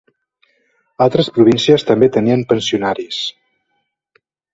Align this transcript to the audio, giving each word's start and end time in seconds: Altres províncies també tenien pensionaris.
Altres 1.05 1.29
províncies 1.35 1.85
també 1.89 2.09
tenien 2.15 2.41
pensionaris. 2.53 3.21